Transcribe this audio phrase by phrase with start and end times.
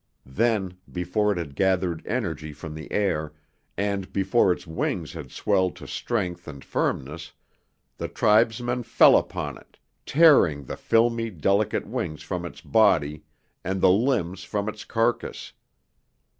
[0.25, 3.33] Then, before it had gathered energy from the air,
[3.77, 7.33] and before its wings had swelled to strength and firmness,
[7.97, 9.77] the tribesmen fell upon it,
[10.07, 13.25] tearing the filmy, delicate wings from its body
[13.63, 15.53] and the limbs from its carcass.